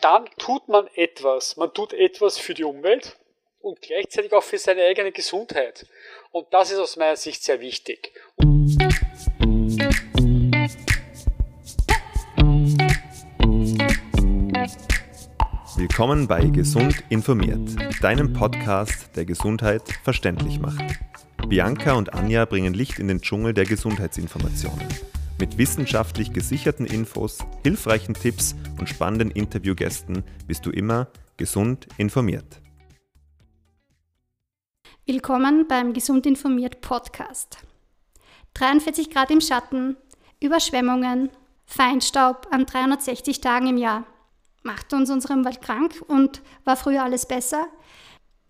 [0.00, 1.56] dann tut man etwas.
[1.56, 3.16] Man tut etwas für die Umwelt
[3.60, 5.86] und gleichzeitig auch für seine eigene Gesundheit.
[6.30, 8.12] Und das ist aus meiner Sicht sehr wichtig.
[15.76, 17.70] Willkommen bei Gesund informiert,
[18.00, 20.82] deinem Podcast, der Gesundheit verständlich macht.
[21.48, 24.86] Bianca und Anja bringen Licht in den Dschungel der Gesundheitsinformationen.
[25.40, 31.06] Mit wissenschaftlich gesicherten Infos, hilfreichen Tipps und spannenden Interviewgästen bist du immer
[31.36, 32.60] gesund informiert.
[35.06, 37.58] Willkommen beim Gesund informiert Podcast.
[38.54, 39.96] 43 Grad im Schatten,
[40.42, 41.30] Überschwemmungen,
[41.66, 44.04] Feinstaub an 360 Tagen im Jahr.
[44.64, 47.68] Macht uns unsere Umwelt krank und war früher alles besser?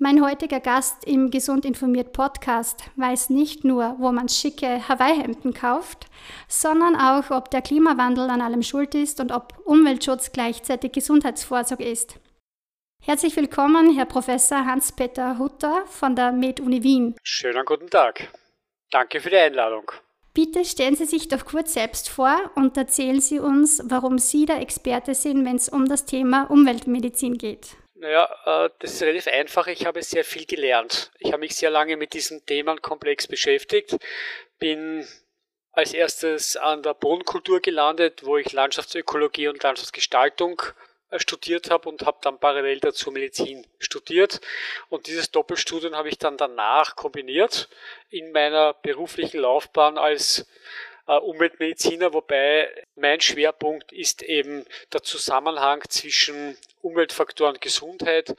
[0.00, 6.06] Mein heutiger Gast im Gesund informiert Podcast weiß nicht nur, wo man schicke Hawaii-Hemden kauft,
[6.46, 12.14] sondern auch, ob der Klimawandel an allem schuld ist und ob Umweltschutz gleichzeitig Gesundheitsvorsorge ist.
[13.02, 17.16] Herzlich willkommen, Herr Professor Hans-Peter Hutter von der Med-Uni Wien.
[17.24, 18.28] Schönen guten Tag.
[18.92, 19.90] Danke für die Einladung.
[20.32, 24.60] Bitte stellen Sie sich doch kurz selbst vor und erzählen Sie uns, warum Sie der
[24.60, 27.77] Experte sind, wenn es um das Thema Umweltmedizin geht.
[28.00, 29.66] Naja, äh, das ist relativ einfach.
[29.66, 31.10] Ich habe sehr viel gelernt.
[31.18, 33.96] Ich habe mich sehr lange mit diesem Themenkomplex beschäftigt,
[34.58, 35.06] bin
[35.72, 40.62] als erstes an der Bodenkultur gelandet, wo ich Landschaftsökologie und Landschaftsgestaltung
[41.10, 44.40] äh, studiert habe und habe dann parallel dazu Medizin studiert.
[44.90, 47.68] Und dieses Doppelstudium habe ich dann danach kombiniert
[48.10, 50.46] in meiner beruflichen Laufbahn als
[51.08, 58.34] äh, Umweltmediziner, wobei mein Schwerpunkt ist eben der Zusammenhang zwischen Umweltfaktoren und Gesundheit.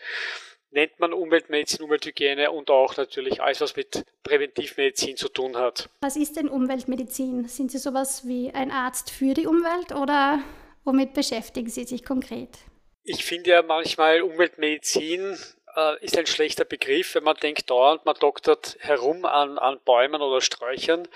[0.71, 5.89] Nennt man Umweltmedizin, Umwelthygiene und auch natürlich alles, was mit Präventivmedizin zu tun hat.
[6.01, 7.47] Was ist denn Umweltmedizin?
[7.47, 10.43] Sind Sie sowas wie ein Arzt für die Umwelt oder
[10.83, 12.49] womit beschäftigen Sie sich konkret?
[13.03, 15.35] Ich finde ja manchmal Umweltmedizin
[15.75, 20.21] äh, ist ein schlechter Begriff, wenn man denkt dauernd, man doktert herum an, an Bäumen
[20.21, 21.07] oder Sträuchern.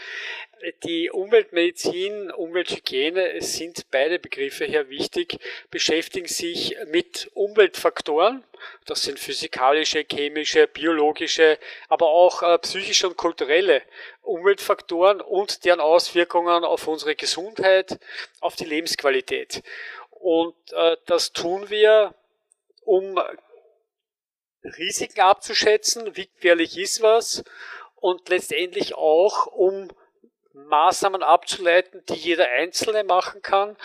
[0.84, 5.38] Die Umweltmedizin, Umwelthygiene, es sind beide Begriffe hier wichtig,
[5.70, 8.46] beschäftigen sich mit Umweltfaktoren.
[8.86, 11.60] Das sind physikalische, chemische, biologische,
[11.90, 13.82] aber auch äh, psychische und kulturelle
[14.22, 18.00] Umweltfaktoren und deren Auswirkungen auf unsere Gesundheit,
[18.40, 19.64] auf die Lebensqualität.
[20.12, 22.16] Und äh, das tun wir,
[22.86, 23.20] um
[24.64, 27.44] Risiken abzuschätzen, wie gefährlich ist was
[27.96, 29.90] und letztendlich auch, um
[30.54, 33.76] Maßnahmen abzuleiten, die jeder Einzelne machen kann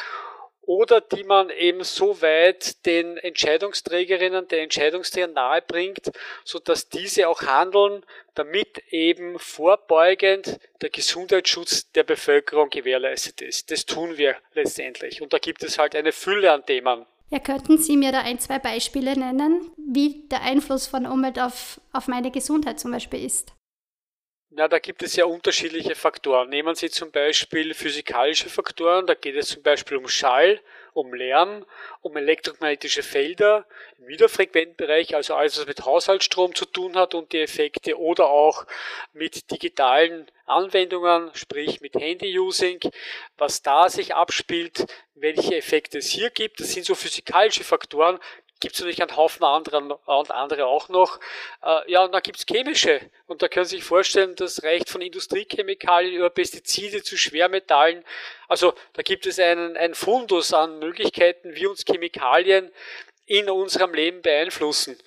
[0.68, 6.12] oder die man eben so weit den Entscheidungsträgerinnen, den Entscheidungsträgern nahe bringt,
[6.44, 13.70] so dass diese auch handeln, damit eben vorbeugend der Gesundheitsschutz der Bevölkerung gewährleistet ist.
[13.70, 15.22] Das tun wir letztendlich.
[15.22, 17.06] Und da gibt es halt eine Fülle an Themen.
[17.30, 21.80] Ja, könnten Sie mir da ein, zwei Beispiele nennen, wie der Einfluss von Umwelt auf,
[21.94, 23.54] auf meine Gesundheit zum Beispiel ist?
[24.50, 26.48] Na, da gibt es ja unterschiedliche Faktoren.
[26.48, 30.58] Nehmen Sie zum Beispiel physikalische Faktoren, da geht es zum Beispiel um Schall,
[30.94, 31.66] um Lärm,
[32.00, 33.66] um elektromagnetische Felder
[33.98, 38.30] im niederfrequenten Bereich, also alles, was mit Haushaltsstrom zu tun hat und die Effekte oder
[38.30, 38.66] auch
[39.12, 42.80] mit digitalen Anwendungen, sprich mit Handy-Using,
[43.36, 46.60] was da sich abspielt, welche Effekte es hier gibt.
[46.60, 48.18] Das sind so physikalische Faktoren,
[48.60, 51.20] gibt es natürlich einen Haufen anderen, und andere auch noch.
[51.62, 53.00] Äh, ja, und dann gibt es chemische.
[53.26, 58.04] Und da können Sie sich vorstellen, das reicht von Industriechemikalien über Pestizide zu Schwermetallen.
[58.48, 62.72] Also da gibt es einen, einen Fundus an Möglichkeiten, wie uns Chemikalien
[63.26, 64.98] in unserem Leben beeinflussen.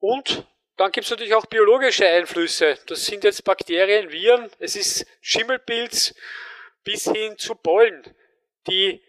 [0.00, 0.46] Und
[0.76, 2.78] dann gibt es natürlich auch biologische Einflüsse.
[2.86, 6.14] Das sind jetzt Bakterien, Viren, es ist Schimmelpilz
[6.84, 8.02] bis hin zu Pollen,
[8.68, 9.02] die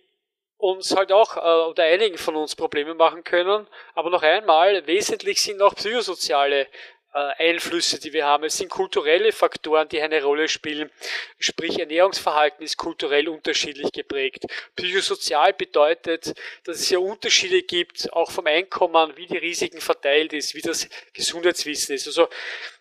[0.60, 3.66] uns halt auch äh, oder einigen von uns Probleme machen können.
[3.96, 6.68] Aber noch einmal, wesentlich sind auch psychosoziale
[7.14, 8.44] äh, Einflüsse, die wir haben.
[8.44, 10.92] Es sind kulturelle Faktoren, die eine Rolle spielen.
[11.40, 14.44] Sprich, Ernährungsverhalten ist kulturell unterschiedlich geprägt.
[14.76, 16.34] Psychosozial bedeutet,
[16.66, 20.90] dass es ja Unterschiede gibt, auch vom Einkommen, wie die Risiken verteilt ist, wie das
[21.14, 22.06] Gesundheitswissen ist.
[22.06, 22.28] Also,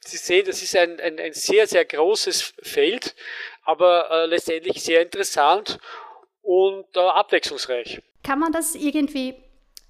[0.01, 3.15] Sie sehen, das ist ein, ein, ein sehr, sehr großes Feld,
[3.63, 5.79] aber äh, letztendlich sehr interessant
[6.49, 8.03] und äh, abwechslungsreich.
[8.23, 9.35] Kann man das irgendwie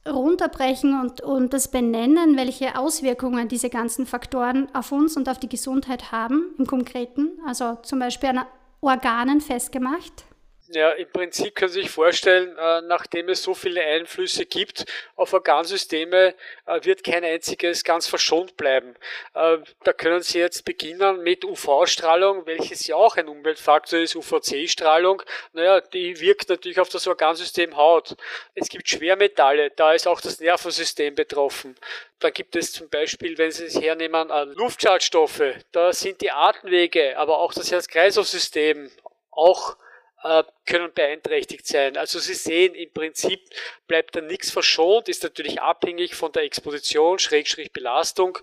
[0.05, 5.49] runterbrechen und, und das benennen, welche Auswirkungen diese ganzen Faktoren auf uns und auf die
[5.49, 7.39] Gesundheit haben im Konkreten?
[7.47, 8.45] Also zum Beispiel an
[8.81, 10.25] Organen festgemacht?
[10.71, 14.85] Ja, im Prinzip können Sie sich vorstellen, äh, nachdem es so viele Einflüsse gibt
[15.17, 16.35] auf Organsysteme,
[16.67, 18.95] äh, wird kein einziges ganz verschont bleiben.
[19.33, 25.23] Äh, da können Sie jetzt beginnen mit UV-Strahlung, welches ja auch ein Umweltfaktor ist, UVC-Strahlung.
[25.55, 28.15] Naja, die wirkt natürlich auf das Organsystem Haut.
[28.55, 31.77] Es gibt Schwermetalle, da ist auch das Nervensystem betroffen.
[32.19, 37.39] Da gibt es zum Beispiel, wenn Sie es hernehmen, Luftschadstoffe, da sind die Atemwege, aber
[37.39, 38.91] auch das Herz-Kreislauf-System
[39.31, 39.79] auch
[40.23, 41.97] äh, können beeinträchtigt sein.
[41.97, 43.41] Also Sie sehen, im Prinzip
[43.87, 48.39] bleibt da nichts verschont, ist natürlich abhängig von der Exposition, Schrägstrich Belastung,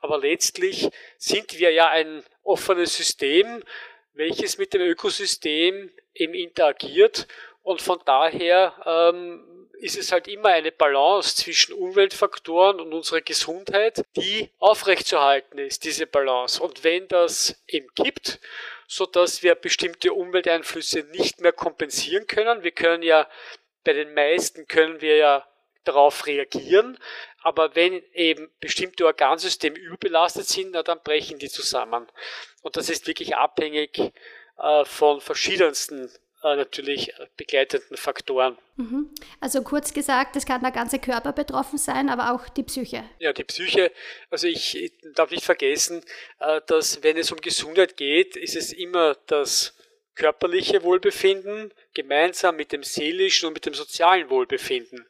[0.00, 3.62] aber letztlich sind wir ja ein offenes System,
[4.12, 7.26] welches mit dem Ökosystem eben interagiert
[7.62, 14.04] und von daher ähm, ist es halt immer eine Balance zwischen Umweltfaktoren und unserer Gesundheit,
[14.16, 16.62] die aufrechtzuerhalten ist, diese Balance.
[16.62, 18.40] Und wenn das eben kippt,
[18.86, 22.62] so dass wir bestimmte Umwelteinflüsse nicht mehr kompensieren können.
[22.62, 23.28] Wir können ja,
[23.84, 25.46] bei den meisten können wir ja
[25.84, 26.98] darauf reagieren,
[27.42, 32.06] aber wenn eben bestimmte Organsysteme überbelastet sind, na, dann brechen die zusammen.
[32.62, 33.98] Und das ist wirklich abhängig
[34.58, 36.10] äh, von verschiedensten
[36.44, 38.58] natürlich begleitenden Faktoren.
[38.76, 39.10] Mhm.
[39.40, 43.04] Also kurz gesagt, es kann der ganze Körper betroffen sein, aber auch die Psyche.
[43.18, 43.92] Ja, die Psyche,
[44.30, 46.02] also ich, ich darf nicht vergessen,
[46.40, 49.74] äh, dass wenn es um Gesundheit geht, ist es immer das
[50.14, 55.06] körperliche Wohlbefinden gemeinsam mit dem seelischen und mit dem sozialen Wohlbefinden.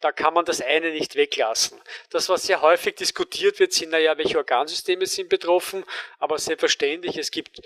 [0.00, 1.78] Da kann man das eine nicht weglassen.
[2.10, 5.84] Das, was sehr häufig diskutiert wird, sind naja, welche Organsysteme sind betroffen,
[6.18, 7.60] aber selbstverständlich, es gibt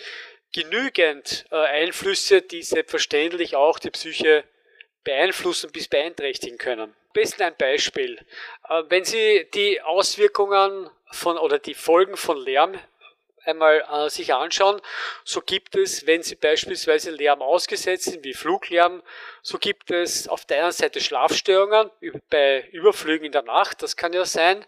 [0.52, 4.44] genügend äh, Einflüsse, die selbstverständlich auch die Psyche
[5.04, 6.94] beeinflussen bis beeinträchtigen können.
[7.12, 8.18] Besten ein Beispiel.
[8.68, 12.78] Äh, wenn Sie die Auswirkungen von oder die Folgen von Lärm
[13.44, 14.80] einmal äh, sich anschauen,
[15.24, 19.02] so gibt es, wenn Sie beispielsweise Lärm ausgesetzt sind, wie Fluglärm,
[19.42, 21.90] so gibt es auf der einen Seite Schlafstörungen
[22.28, 24.64] bei Überflügen in der Nacht, das kann ja sein,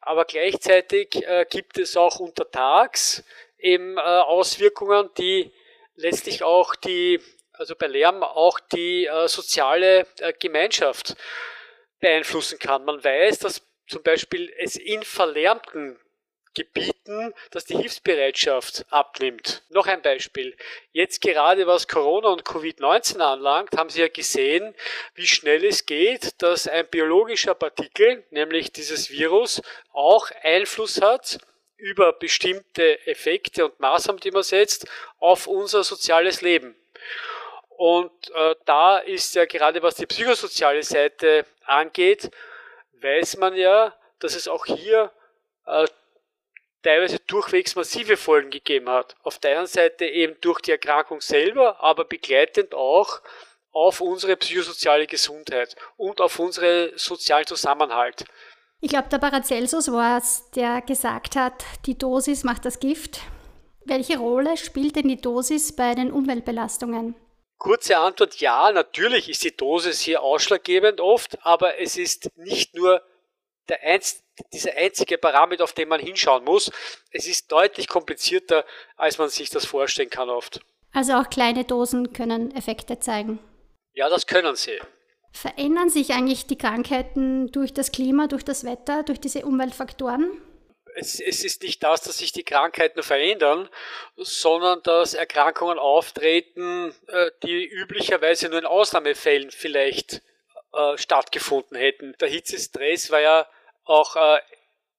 [0.00, 3.24] aber gleichzeitig äh, gibt es auch untertags
[3.62, 5.52] eben äh, Auswirkungen, die
[5.94, 7.20] letztlich auch die,
[7.52, 11.16] also bei Lärm auch die äh, soziale äh, Gemeinschaft
[12.00, 12.84] beeinflussen kann.
[12.84, 15.98] Man weiß, dass zum Beispiel es in verlärmten
[16.54, 19.62] Gebieten, dass die Hilfsbereitschaft abnimmt.
[19.70, 20.54] Noch ein Beispiel.
[20.92, 24.74] Jetzt gerade was Corona und Covid-19 anlangt, haben Sie ja gesehen,
[25.14, 29.62] wie schnell es geht, dass ein biologischer Partikel, nämlich dieses Virus,
[29.92, 31.38] auch Einfluss hat
[31.82, 34.86] über bestimmte Effekte und Maßnahmen, die man setzt,
[35.18, 36.76] auf unser soziales Leben.
[37.70, 42.30] Und äh, da ist ja gerade was die psychosoziale Seite angeht,
[43.00, 45.10] weiß man ja, dass es auch hier
[45.66, 45.88] äh,
[46.84, 49.16] teilweise durchwegs massive Folgen gegeben hat.
[49.24, 53.20] Auf der einen Seite eben durch die Erkrankung selber, aber begleitend auch
[53.72, 58.24] auf unsere psychosoziale Gesundheit und auf unseren sozialen Zusammenhalt.
[58.84, 63.20] Ich glaube, der Paracelsus war es, der gesagt hat, die Dosis macht das Gift.
[63.84, 67.14] Welche Rolle spielt denn die Dosis bei den Umweltbelastungen?
[67.58, 73.00] Kurze Antwort, ja, natürlich ist die Dosis hier ausschlaggebend oft, aber es ist nicht nur
[73.68, 76.72] der einz dieser einzige Parameter, auf den man hinschauen muss.
[77.12, 78.64] Es ist deutlich komplizierter,
[78.96, 80.60] als man sich das vorstellen kann oft.
[80.92, 83.38] Also auch kleine Dosen können Effekte zeigen.
[83.92, 84.80] Ja, das können sie.
[85.32, 90.30] Verändern sich eigentlich die Krankheiten durch das Klima, durch das Wetter, durch diese Umweltfaktoren?
[90.94, 93.68] Es, es, ist nicht das, dass sich die Krankheiten verändern,
[94.16, 100.20] sondern dass Erkrankungen auftreten, äh, die üblicherweise nur in Ausnahmefällen vielleicht
[100.74, 102.14] äh, stattgefunden hätten.
[102.20, 103.48] Der Hitzestress war ja
[103.84, 104.38] auch äh,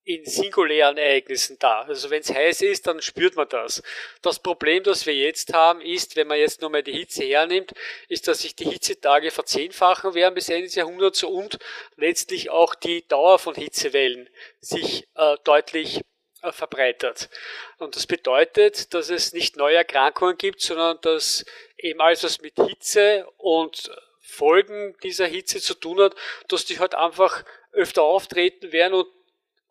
[0.06, 1.82] in singulären Ereignissen da.
[1.84, 3.82] Also wenn es heiß ist, dann spürt man das.
[4.22, 7.74] Das Problem, das wir jetzt haben, ist, wenn man jetzt nur mal die Hitze hernimmt,
[8.10, 11.58] ist, dass sich die Hitzetage verzehnfachen werden bis Ende des Jahrhunderts und
[11.96, 14.30] letztlich auch die Dauer von Hitzewellen
[14.60, 16.02] sich äh, deutlich
[16.42, 17.30] äh, verbreitert.
[17.78, 21.46] Und das bedeutet, dass es nicht neue Erkrankungen gibt, sondern dass
[21.78, 26.16] eben alles, was mit Hitze und Folgen dieser Hitze zu tun hat,
[26.50, 29.08] dass die halt einfach öfter auftreten werden und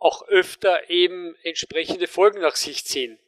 [0.02, 3.18] auch öfter eben entsprechende Folgen nach sich ziehen.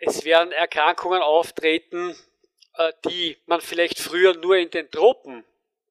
[0.00, 2.16] Es werden Erkrankungen auftreten,
[2.76, 5.44] äh, die man vielleicht früher nur in den Tropen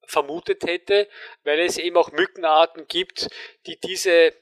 [0.06, 1.08] vermutet hätte,
[1.44, 3.28] weil es eben auch Mückenarten gibt,
[3.66, 4.34] die diese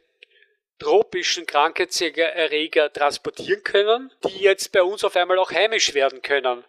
[0.78, 6.64] tropischen Krankheitserreger transportieren können, die jetzt bei uns auf einmal auch heimisch werden können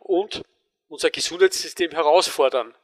[0.00, 0.42] und
[0.88, 2.74] unser Gesundheitssystem herausfordern.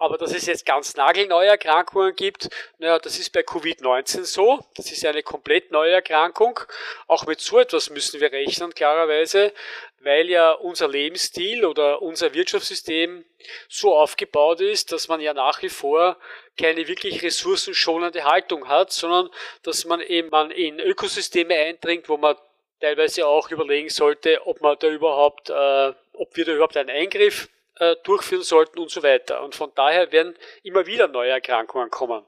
[0.00, 4.64] Aber dass es jetzt ganz nagelneue Erkrankungen gibt, naja, das ist bei Covid-19 so.
[4.74, 6.58] Das ist eine komplett neue Erkrankung.
[7.06, 9.52] Auch mit so etwas müssen wir rechnen, klarerweise,
[9.98, 13.26] weil ja unser Lebensstil oder unser Wirtschaftssystem
[13.68, 16.16] so aufgebaut ist, dass man ja nach wie vor
[16.58, 19.28] keine wirklich ressourcenschonende Haltung hat, sondern
[19.64, 22.36] dass man eben in Ökosysteme eindringt, wo man
[22.80, 27.50] teilweise auch überlegen sollte, ob man da überhaupt, äh, ob wir da überhaupt einen Eingriff
[27.80, 29.42] äh, durchführen sollten und so weiter.
[29.42, 32.24] Und von daher werden immer wieder neue Erkrankungen kommen.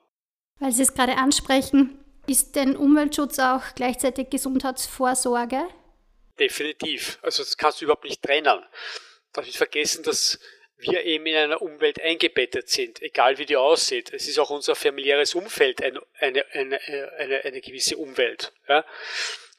[0.58, 5.68] Weil Sie es gerade ansprechen, ist denn Umweltschutz auch gleichzeitig Gesundheitsvorsorge?
[6.38, 7.18] Definitiv.
[7.22, 8.64] Also das kannst du überhaupt nicht trennen.
[9.32, 10.38] Darf nicht vergessen, dass
[10.78, 14.12] wir eben in einer Umwelt eingebettet sind, egal wie die aussieht.
[14.12, 16.80] Es ist auch unser familiäres Umfeld eine, eine, eine,
[17.18, 18.52] eine, eine gewisse Umwelt.
[18.68, 18.84] Ja?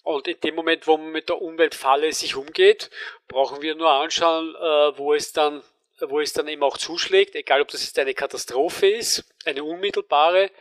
[0.04, 2.90] Und in dem Moment, wo man mit der Umwelt fahrlässig umgeht,
[3.28, 5.64] brauchen wir nur anschauen, äh, wo es dann
[6.10, 10.52] wo es dann eben auch zuschlägt, egal ob das jetzt eine Katastrophe ist, eine unmittelbare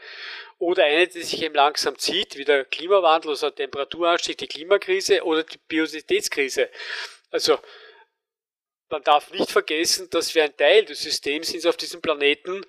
[0.59, 5.25] oder eine, die sich eben langsam zieht, wie der Klimawandel, also der Temperaturanstieg, die Klimakrise
[5.25, 6.71] oder die Biodiversitätskrise.
[7.31, 7.59] Also
[8.89, 12.65] man darf nicht vergessen, dass wir ein Teil des Systems sind auf diesem Planeten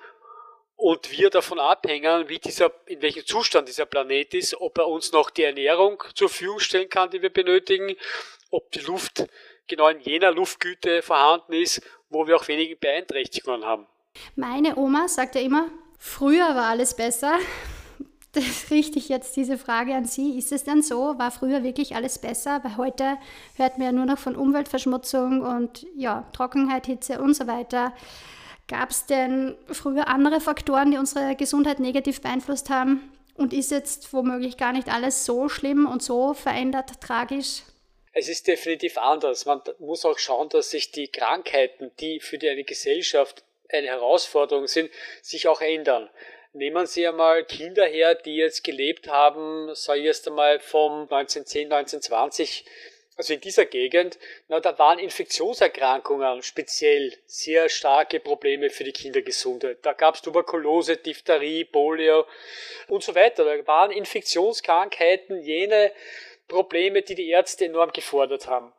[0.75, 5.11] und wir davon abhängen, wie dieser, in welchem Zustand dieser Planet ist, ob er uns
[5.11, 7.95] noch die Ernährung zur Verfügung stellen kann, die wir benötigen,
[8.49, 9.25] ob die Luft
[9.67, 11.81] genau in jener Luftgüte vorhanden ist,
[12.13, 13.85] wo wir auch wenige Beeinträchtigungen haben.
[14.35, 15.67] Meine Oma sagt ja immer,
[15.97, 17.37] früher war alles besser.
[18.33, 20.37] Das richte ich jetzt diese Frage an Sie.
[20.37, 21.19] Ist es denn so?
[21.19, 22.63] War früher wirklich alles besser?
[22.63, 23.17] Weil heute
[23.57, 27.93] hört man ja nur noch von Umweltverschmutzung und ja, Trockenheit, Hitze und so weiter.
[28.67, 33.01] Gab es denn früher andere Faktoren, die unsere Gesundheit negativ beeinflusst haben?
[33.35, 37.63] Und ist jetzt womöglich gar nicht alles so schlimm und so verändert, tragisch?
[38.15, 39.45] Es ist definitiv anders.
[39.45, 44.67] Man muss auch schauen, dass sich die Krankheiten, die für die eine Gesellschaft eine Herausforderung
[44.67, 44.91] sind,
[45.21, 46.09] sich auch ändern.
[46.53, 52.65] Nehmen Sie einmal Kinder her, die jetzt gelebt haben, ich erst einmal vom 1910, 1920,
[53.15, 59.79] also in dieser Gegend, na, da waren Infektionserkrankungen speziell sehr starke Probleme für die Kindergesundheit.
[59.81, 62.25] Da gab es Tuberkulose, Diphtherie, Polio
[62.87, 63.45] und so weiter.
[63.45, 65.91] Da waren Infektionskrankheiten jene,
[66.53, 68.71] Probleme, die die Ärzte enorm gefordert haben.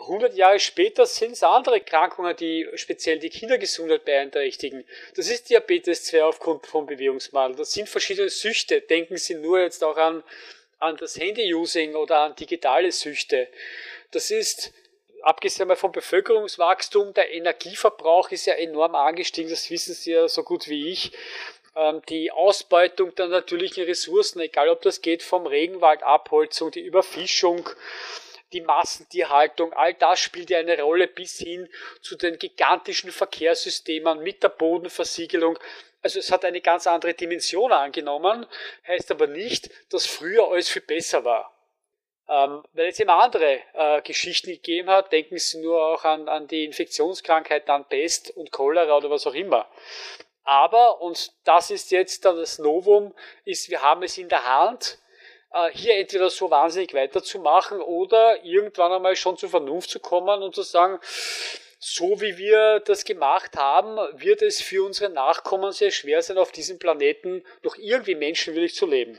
[0.00, 4.84] 100 Jahre später sind es andere Erkrankungen, die speziell die Kindergesundheit beeinträchtigen.
[5.14, 7.56] Das ist Diabetes 2 aufgrund von Bewegungsmangel.
[7.56, 8.80] Das sind verschiedene Süchte.
[8.80, 10.24] Denken Sie nur jetzt auch an,
[10.80, 13.48] an das Handy-Using oder an digitale Süchte.
[14.10, 14.72] Das ist
[15.22, 20.68] abgesehen vom Bevölkerungswachstum, der Energieverbrauch ist ja enorm angestiegen, das wissen Sie ja so gut
[20.68, 21.12] wie ich.
[21.76, 27.68] Ähm, die Ausbeutung der natürlichen Ressourcen, egal ob das geht vom Regenwaldabholzung, die Überfischung,
[28.52, 31.68] die Massentierhaltung, all das spielt ja eine Rolle bis hin
[32.00, 35.58] zu den gigantischen Verkehrssystemen mit der Bodenversiegelung.
[36.02, 38.46] Also es hat eine ganz andere Dimension angenommen,
[38.86, 41.50] heißt aber nicht, dass früher alles viel besser war.
[42.28, 46.46] Ähm, weil es immer andere äh, Geschichten gegeben hat, denken Sie nur auch an, an
[46.46, 49.68] die Infektionskrankheiten, an Pest und Cholera oder was auch immer.
[50.44, 54.98] Aber, und das ist jetzt dann das Novum, ist, wir haben es in der Hand,
[55.52, 60.54] äh, hier entweder so wahnsinnig weiterzumachen oder irgendwann einmal schon zur Vernunft zu kommen und
[60.54, 60.98] zu sagen,
[61.78, 66.50] so wie wir das gemacht haben, wird es für unsere Nachkommen sehr schwer sein, auf
[66.50, 69.18] diesem Planeten noch irgendwie menschenwürdig zu leben.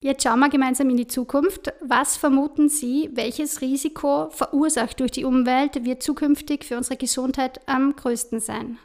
[0.00, 1.72] Jetzt schauen wir gemeinsam in die Zukunft.
[1.80, 7.96] Was vermuten Sie, welches Risiko verursacht durch die Umwelt wird zukünftig für unsere Gesundheit am
[7.96, 8.78] größten sein?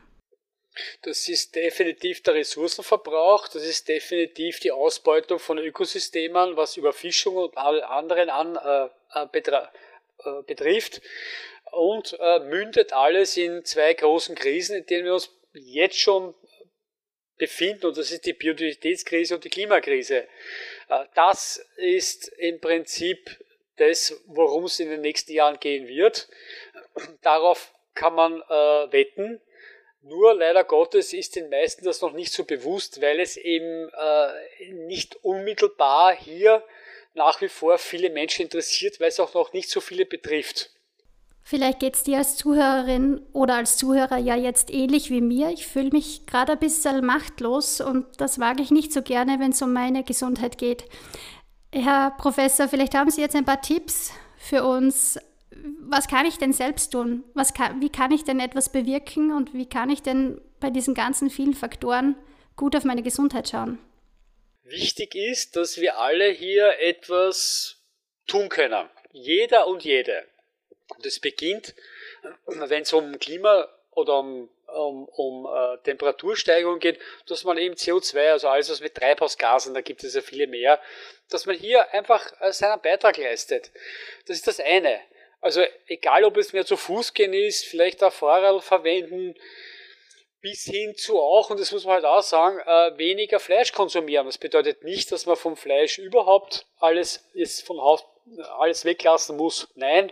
[1.01, 7.57] Das ist definitiv der Ressourcenverbrauch, das ist definitiv die Ausbeutung von Ökosystemen, was Überfischung und
[7.57, 9.67] alle anderen an, äh, äh,
[10.25, 11.01] äh, betrifft
[11.71, 16.33] und äh, mündet alles in zwei großen Krisen, in denen wir uns jetzt schon
[17.37, 20.27] befinden, und das ist die Biodiversitätskrise und die Klimakrise.
[20.89, 23.39] Äh, das ist im Prinzip
[23.77, 26.27] das, worum es in den nächsten Jahren gehen wird.
[27.21, 29.41] Darauf kann man äh, wetten.
[30.01, 34.71] Nur leider Gottes ist den meisten das noch nicht so bewusst, weil es eben äh,
[34.73, 36.63] nicht unmittelbar hier
[37.13, 40.71] nach wie vor viele Menschen interessiert, weil es auch noch nicht so viele betrifft.
[41.49, 45.49] Vielleicht geht es dir als Zuhörerin oder als Zuhörer ja jetzt ähnlich wie mir.
[45.49, 49.51] Ich fühle mich gerade ein bisschen machtlos und das wage ich nicht so gerne, wenn
[49.51, 50.85] es um meine Gesundheit geht.
[51.73, 55.19] Herr Professor, vielleicht haben Sie jetzt ein paar Tipps für uns,
[55.81, 57.23] was kann ich denn selbst tun?
[57.33, 60.93] Was kann, wie kann ich denn etwas bewirken und wie kann ich denn bei diesen
[60.93, 62.15] ganzen vielen Faktoren
[62.55, 63.79] gut auf meine Gesundheit schauen?
[64.63, 67.77] Wichtig ist, dass wir alle hier etwas
[68.27, 68.89] tun können.
[69.11, 70.25] Jeder und jede.
[70.95, 71.73] Und es beginnt,
[72.45, 78.31] wenn es um Klima oder um um, um äh, Temperatursteigerung geht, dass man eben CO2,
[78.31, 80.79] also alles was mit Treibhausgasen, da gibt es ja viele mehr,
[81.29, 83.71] dass man hier einfach äh, seinen Beitrag leistet.
[84.27, 84.99] Das ist das eine.
[85.41, 89.35] Also egal, ob es mehr zu Fuß gehen ist, vielleicht auch Fahrrad verwenden,
[90.41, 94.25] bis hin zu auch, und das muss man halt auch sagen, äh, weniger Fleisch konsumieren.
[94.25, 98.05] Das bedeutet nicht, dass man vom Fleisch überhaupt alles ist von Haus
[98.57, 99.69] alles weglassen muss.
[99.75, 100.11] Nein,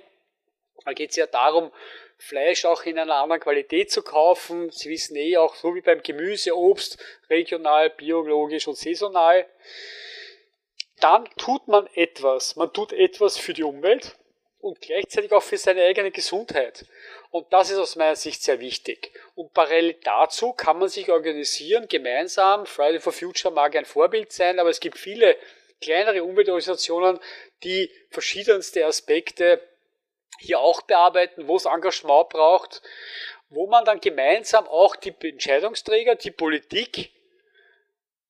[0.86, 1.72] da geht es ja darum,
[2.17, 4.72] Fleisch auch in einer anderen Qualität zu kaufen.
[4.72, 6.98] Sie wissen eh auch, so wie beim Gemüse, Obst,
[7.29, 9.46] regional, biologisch und saisonal.
[11.00, 12.55] Dann tut man etwas.
[12.55, 14.17] Man tut etwas für die Umwelt
[14.59, 16.85] und gleichzeitig auch für seine eigene Gesundheit.
[17.29, 19.11] Und das ist aus meiner Sicht sehr wichtig.
[19.35, 22.65] Und parallel dazu kann man sich organisieren, gemeinsam.
[22.65, 25.37] Friday for Future mag ein Vorbild sein, aber es gibt viele
[25.79, 27.19] kleinere Umweltorganisationen,
[27.63, 29.61] die verschiedenste Aspekte
[30.39, 32.81] hier auch bearbeiten, wo es Engagement braucht,
[33.49, 37.11] wo man dann gemeinsam auch die Entscheidungsträger, die Politik,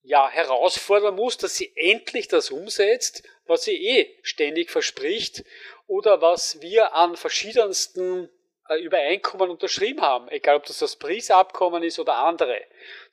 [0.03, 5.43] ja, herausfordern muss, dass sie endlich das umsetzt, was sie eh ständig verspricht
[5.88, 8.29] oder was wir an verschiedensten
[8.70, 12.62] äh, Übereinkommen unterschrieben haben, egal ob das das Paris-Abkommen ist oder andere.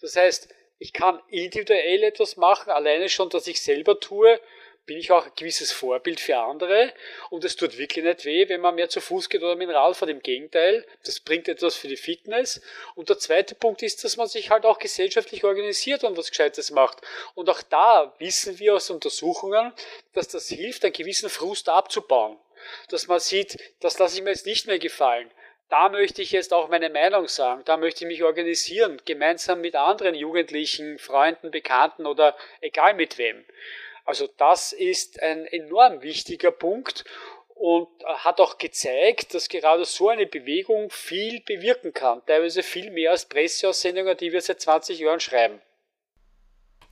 [0.01, 4.41] Das heißt, ich kann individuell etwas machen, alleine schon, dass ich selber tue,
[4.87, 6.93] bin ich auch ein gewisses Vorbild für andere
[7.31, 10.11] und es tut wirklich nicht weh, wenn man mehr zu Fuß geht oder Rad fährt.
[10.11, 12.61] Im Gegenteil, das bringt etwas für die Fitness.
[12.95, 16.71] Und der zweite Punkt ist, dass man sich halt auch gesellschaftlich organisiert und was Gescheites
[16.71, 17.01] macht.
[17.35, 19.73] Und auch da wissen wir aus Untersuchungen,
[20.13, 22.39] dass das hilft, einen gewissen Frust abzubauen.
[22.89, 25.31] Dass man sieht, das lasse ich mir jetzt nicht mehr gefallen
[25.75, 27.63] da möchte ich jetzt auch meine Meinung sagen.
[27.65, 33.45] Da möchte ich mich organisieren, gemeinsam mit anderen Jugendlichen, Freunden, Bekannten oder egal mit wem.
[34.05, 37.05] Also das ist ein enorm wichtiger Punkt
[37.55, 42.23] und hat auch gezeigt, dass gerade so eine Bewegung viel bewirken kann.
[42.27, 45.61] Teilweise viel mehr als Presseaussendungen, die wir seit 20 Jahren schreiben.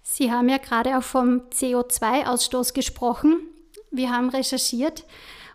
[0.03, 3.49] Sie haben ja gerade auch vom CO2-Ausstoß gesprochen.
[3.91, 5.05] Wir haben recherchiert.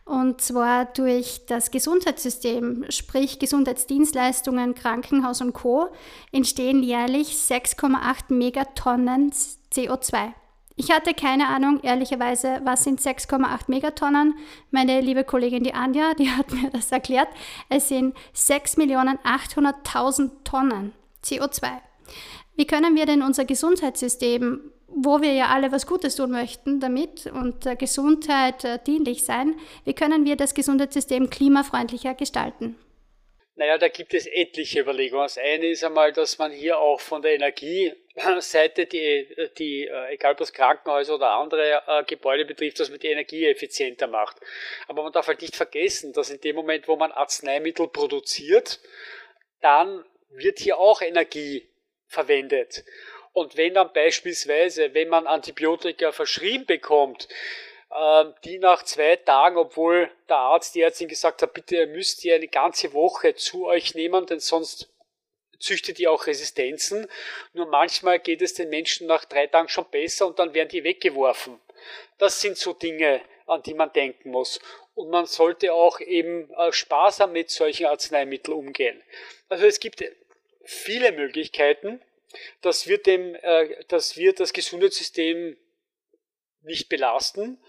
[0.07, 5.89] Und zwar durch das Gesundheitssystem, sprich Gesundheitsdienstleistungen, Krankenhaus und Co.
[6.31, 9.33] entstehen jährlich 6,8 Megatonnen
[9.73, 10.31] CO2.
[10.77, 14.35] Ich hatte keine Ahnung, ehrlicherweise, was sind 6,8 Megatonnen.
[14.71, 17.27] Meine liebe Kollegin, die Anja, die hat mir das erklärt.
[17.67, 21.67] Es sind 6.800.000 Tonnen CO2.
[22.55, 27.27] Wie können wir denn unser Gesundheitssystem wo wir ja alle was Gutes tun möchten damit
[27.27, 29.55] und der Gesundheit äh, dienlich sein,
[29.85, 32.75] wie können wir das Gesundheitssystem klimafreundlicher gestalten?
[33.55, 35.25] Naja, da gibt es etliche Überlegungen.
[35.25, 40.33] Das eine ist einmal, dass man hier auch von der Energieseite, die, die äh, egal
[40.33, 44.37] ob das Krankenhäuser oder andere äh, Gebäude betrifft, dass man die Energie effizienter macht.
[44.87, 48.79] Aber man darf halt nicht vergessen, dass in dem Moment, wo man Arzneimittel produziert,
[49.61, 51.67] dann wird hier auch Energie
[52.05, 52.85] verwendet.
[53.37, 57.27] Und wenn dann beispielsweise, wenn man Antibiotika verschrieben bekommt,
[57.95, 62.25] ähm, die nach zwei Tagen, obwohl der Arzt, die Ärztin gesagt hat, bitte ihr müsst
[62.25, 64.91] ihr eine ganze Woche zu euch nehmen, denn sonst
[65.59, 67.07] züchtet ihr auch Resistenzen.
[67.53, 70.83] Nur manchmal geht es den Menschen nach drei Tagen schon besser und dann werden die
[70.83, 71.61] weggeworfen.
[72.17, 74.59] Das sind so Dinge, an die man denken muss.
[74.95, 78.99] Und man sollte auch eben äh, sparsam mit solchen Arzneimitteln umgehen.
[79.47, 80.03] Also es gibt
[80.63, 82.01] viele Möglichkeiten
[82.61, 85.57] dass wir, dem, äh, dass wir das Gesundheitssystem
[86.61, 87.59] nicht belasten.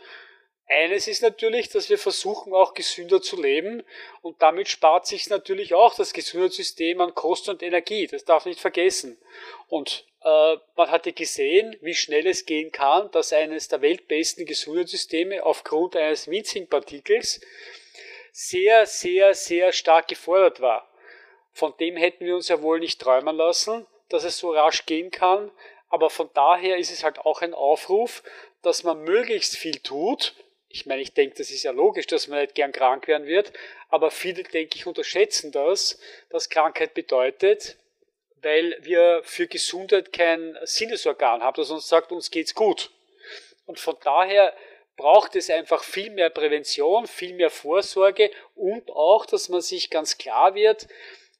[0.67, 3.83] Eines ist natürlich, dass wir versuchen, auch gesünder zu leben
[4.21, 8.07] und damit spart sich natürlich auch das Gesundheitssystem an Kosten und Energie.
[8.07, 9.19] Das darf nicht vergessen.
[9.69, 15.43] Und äh, man hatte gesehen, wie schnell es gehen kann, dass eines der weltbesten Gesundheitssysteme
[15.43, 17.41] aufgrund eines winzigen Partikels
[18.33, 20.93] sehr, sehr, sehr stark gefordert war.
[21.53, 25.11] Von dem hätten wir uns ja wohl nicht träumen lassen dass es so rasch gehen
[25.11, 25.51] kann.
[25.89, 28.23] Aber von daher ist es halt auch ein Aufruf,
[28.63, 30.35] dass man möglichst viel tut.
[30.69, 33.53] Ich meine, ich denke, das ist ja logisch, dass man nicht gern krank werden wird,
[33.89, 35.99] aber viele, denke ich, unterschätzen das,
[36.31, 37.79] was Krankheit bedeutet,
[38.43, 42.91] weil wir für Gesundheit kein Sinnesorgan haben, das uns sagt, uns geht's gut.
[43.65, 44.55] Und von daher
[44.97, 50.19] braucht es einfach viel mehr Prävention, viel mehr Vorsorge und auch, dass man sich ganz
[50.19, 50.87] klar wird,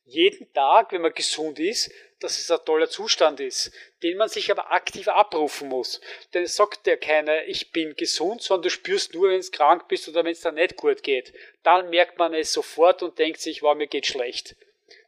[0.07, 3.71] jeden Tag, wenn man gesund ist, dass es ein toller Zustand ist,
[4.03, 6.01] den man sich aber aktiv abrufen muss.
[6.35, 9.87] Denn es sagt dir keiner, ich bin gesund, sondern du spürst nur, wenn du krank
[9.89, 11.33] bist oder wenn es dir nicht gut geht.
[11.63, 14.57] Dann merkt man es sofort und denkt sich, wow, mir geht schlecht.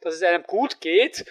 [0.01, 1.25] Dass es einem gut geht,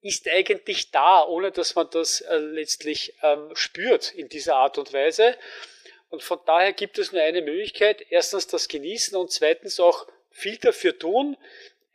[0.00, 4.92] ist eigentlich da, ohne dass man das äh, letztlich ähm, spürt in dieser Art und
[4.92, 5.36] Weise.
[6.10, 8.04] Und von daher gibt es nur eine Möglichkeit.
[8.10, 11.36] Erstens das Genießen und zweitens auch viel dafür tun,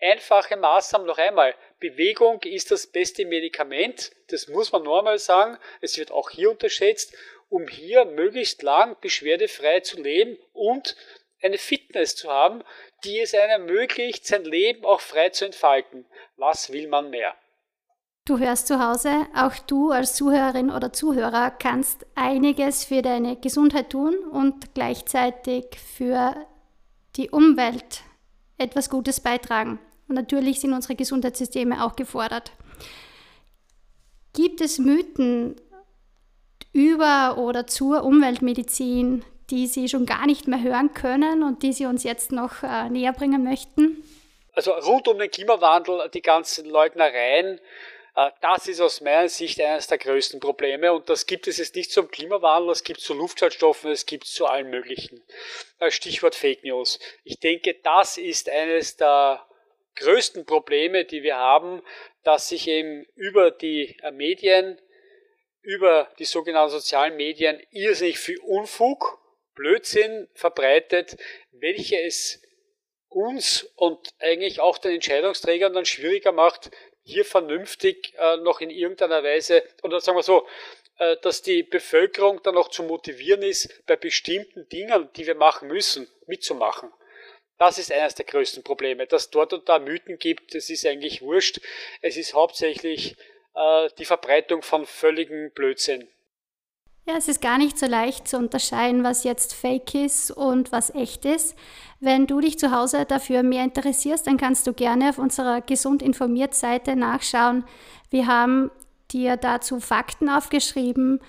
[0.02, 1.56] einfache Maßnahmen noch einmal.
[1.80, 5.58] Bewegung ist das beste Medikament, das muss man normal sagen.
[5.82, 7.16] Es wird auch hier unterschätzt,
[7.50, 10.96] um hier möglichst lang beschwerdefrei zu leben und
[11.42, 12.64] eine Fitness zu haben,
[13.04, 16.06] die es einem ermöglicht, sein Leben auch frei zu entfalten.
[16.36, 17.36] Was will man mehr?
[18.26, 23.92] Du hörst zu Hause, auch du als Zuhörerin oder Zuhörer kannst einiges für deine Gesundheit
[23.92, 26.36] tun und gleichzeitig für
[27.16, 28.02] die Umwelt
[28.58, 29.80] etwas Gutes beitragen.
[30.08, 32.52] Und natürlich sind unsere Gesundheitssysteme auch gefordert.
[34.34, 35.56] Gibt es Mythen
[36.72, 41.86] über oder zur Umweltmedizin, die Sie schon gar nicht mehr hören können und die Sie
[41.86, 44.04] uns jetzt noch äh, näher bringen möchten?
[44.54, 47.60] Also rund um den Klimawandel, die ganzen Leugnereien,
[48.16, 51.76] äh, das ist aus meiner Sicht eines der größten Probleme und das gibt es jetzt
[51.76, 55.24] nicht zum Klimawandel, es gibt zu Luftschadstoffen, es gibt zu allen möglichen.
[55.80, 57.00] Äh, Stichwort Fake News.
[57.24, 59.47] Ich denke, das ist eines der
[59.98, 61.82] größten Probleme, die wir haben,
[62.24, 64.80] dass sich eben über die äh, Medien,
[65.62, 69.20] über die sogenannten sozialen Medien irrsinnig viel Unfug,
[69.54, 71.18] Blödsinn verbreitet,
[71.52, 72.42] welche es
[73.10, 76.72] uns und eigentlich auch den Entscheidungsträgern dann schwieriger macht,
[77.04, 80.46] hier vernünftig äh, noch in irgendeiner Weise, oder sagen wir so,
[81.00, 85.70] äh, dass die Bevölkerung dann noch zu motivieren ist, bei bestimmten Dingen, die wir machen
[85.70, 86.92] müssen, mitzumachen.
[87.58, 89.08] Das ist eines der größten Probleme.
[89.08, 91.60] Dass dort und da Mythen gibt, das ist eigentlich wurscht.
[92.02, 93.16] Es ist hauptsächlich
[93.56, 96.08] äh, die Verbreitung von völligen Blödsinn.
[97.08, 100.94] Ja, es ist gar nicht so leicht zu unterscheiden, was jetzt fake ist und was
[100.94, 101.56] echt ist.
[102.02, 106.02] Wenn du dich zu Hause dafür mehr interessierst, dann kannst du gerne auf unserer Gesund
[106.02, 107.64] informiert Seite nachschauen.
[108.10, 108.72] Wir haben
[109.12, 111.22] dir dazu Fakten aufgeschrieben,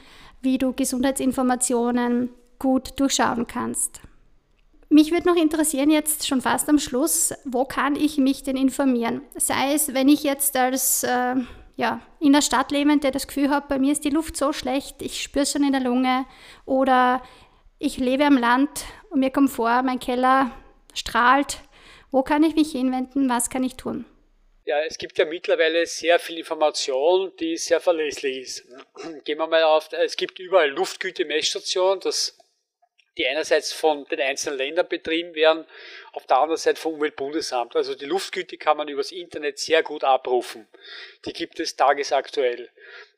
[0.43, 4.01] wie du Gesundheitsinformationen gut durchschauen kannst.
[4.91, 9.23] Mich würde noch interessieren, jetzt schon fast am Schluss, wo kann ich mich denn informieren?
[9.37, 11.35] Sei es, wenn ich jetzt als äh,
[11.77, 15.03] ja, in der Stadt lebende das Gefühl habe, bei mir ist die Luft so schlecht,
[15.03, 16.25] ich spüre es schon in der Lunge
[16.65, 17.23] oder
[17.79, 18.71] ich lebe am Land
[19.11, 20.51] und mir kommt vor, mein Keller
[20.95, 21.59] strahlt.
[22.11, 23.29] Wo kann ich mich hinwenden?
[23.29, 24.07] Was kann ich tun?
[24.65, 28.67] Ja, es gibt ja mittlerweile sehr viel Information, die sehr verlässlich ist.
[29.25, 32.37] Gehen wir mal auf, es gibt überall Luftgüte-Messstationen, das
[33.19, 35.67] die einerseits von den einzelnen Ländern betrieben werden,
[36.13, 37.75] auf der anderen Seite vom Umweltbundesamt.
[37.75, 40.69] Also die Luftgüte kann man übers Internet sehr gut abrufen.
[41.25, 42.71] Die gibt es tagesaktuell.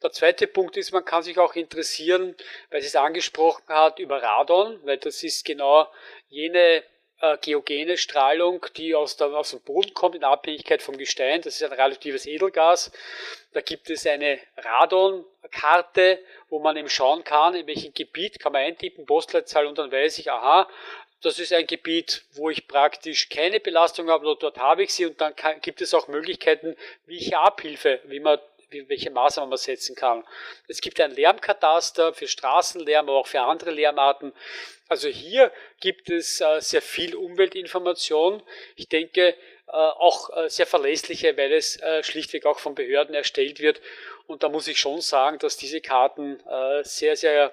[0.02, 2.34] Der zweite Punkt ist, man kann sich auch interessieren,
[2.70, 5.86] weil sie es angesprochen hat, über Radon, weil das ist genau
[6.28, 6.82] jene
[7.20, 11.42] äh, geogene Strahlung, die aus, der, aus dem Boden kommt in Abhängigkeit vom Gestein.
[11.42, 12.90] Das ist ein relatives Edelgas.
[13.52, 18.62] Da gibt es eine Radonkarte, wo man eben schauen kann, in welchem Gebiet kann man
[18.62, 20.68] eintippen, Postleitzahl und dann weiß ich, aha,
[21.22, 25.20] das ist ein Gebiet, wo ich praktisch keine Belastung habe, dort habe ich sie und
[25.20, 28.38] dann kann, gibt es auch Möglichkeiten, wie ich Abhilfe, wie man
[28.70, 30.24] welche Maßnahmen man setzen kann.
[30.68, 34.32] Es gibt ein Lärmkataster für Straßenlärm, aber auch für andere Lärmarten.
[34.88, 38.42] Also hier gibt es äh, sehr viel Umweltinformation.
[38.74, 39.34] Ich denke äh,
[39.66, 43.80] auch äh, sehr verlässliche, weil es schlichtweg auch von Behörden erstellt wird.
[44.26, 46.40] Und da muss ich schon sagen, dass diese Karten
[46.82, 47.52] sehr, sehr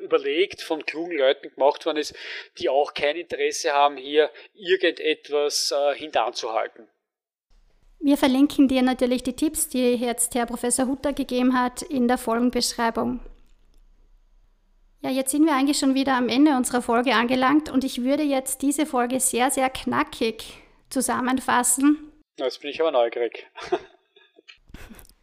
[0.00, 2.14] überlegt von klugen Leuten gemacht worden ist,
[2.58, 6.86] die auch kein Interesse haben, hier irgendetwas hintanzuhalten.
[8.00, 12.18] Wir verlinken dir natürlich die Tipps, die jetzt Herr Professor Hutter gegeben hat, in der
[12.18, 13.20] Folgenbeschreibung.
[15.00, 18.22] Ja, jetzt sind wir eigentlich schon wieder am Ende unserer Folge angelangt und ich würde
[18.22, 20.54] jetzt diese Folge sehr, sehr knackig
[20.88, 22.10] zusammenfassen.
[22.38, 23.46] Jetzt bin ich aber neugierig.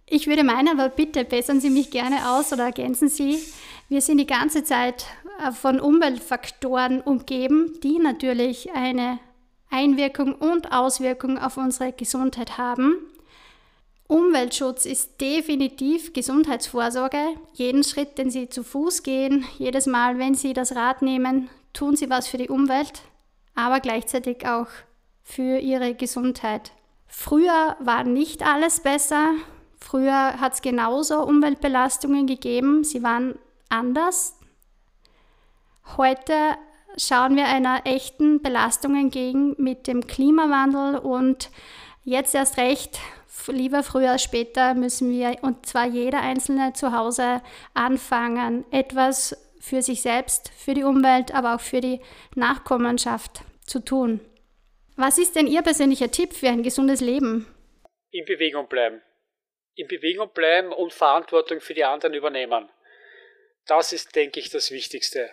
[0.05, 3.39] ich würde meinen, aber bitte bessern Sie mich gerne aus oder ergänzen Sie.
[3.89, 5.05] Wir sind die ganze Zeit
[5.43, 9.19] äh, von Umweltfaktoren umgeben, die natürlich eine
[9.71, 12.97] Einwirkung und Auswirkung auf unsere Gesundheit haben.
[14.07, 17.37] Umweltschutz ist definitiv Gesundheitsvorsorge.
[17.53, 21.95] Jeden Schritt, den Sie zu Fuß gehen, jedes Mal, wenn Sie das Rad nehmen, tun
[21.95, 23.03] Sie was für die Umwelt,
[23.55, 24.67] aber gleichzeitig auch
[25.23, 26.73] für Ihre Gesundheit.
[27.07, 29.33] Früher war nicht alles besser.
[29.77, 32.83] Früher hat es genauso Umweltbelastungen gegeben.
[32.83, 34.37] Sie waren anders.
[35.97, 36.33] Heute
[36.97, 41.49] schauen wir einer echten Belastung entgegen mit dem Klimawandel und
[42.03, 42.99] jetzt erst recht
[43.47, 47.41] lieber früher als später müssen wir, und zwar jeder Einzelne zu Hause,
[47.73, 52.01] anfangen, etwas für sich selbst, für die Umwelt, aber auch für die
[52.35, 54.19] Nachkommenschaft zu tun.
[54.97, 57.47] Was ist denn Ihr persönlicher Tipp für ein gesundes Leben?
[58.11, 59.01] In Bewegung bleiben.
[59.75, 62.69] In Bewegung bleiben und Verantwortung für die anderen übernehmen.
[63.67, 65.29] Das ist, denke ich, das Wichtigste.